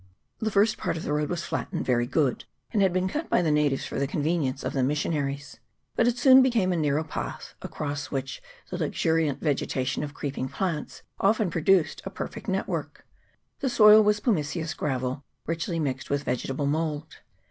[0.39, 3.29] The first part of the road was flat and very good, and had been cut
[3.29, 5.59] by the natives for the convenience of the missionaries;
[5.95, 8.41] but it soon became a narrow path, across which
[8.71, 13.05] the luxuriant vegetation of creep ing plants often produced a perfect net work.
[13.59, 17.17] The soil was pumiceous gravel, richly mixed with vege table mould.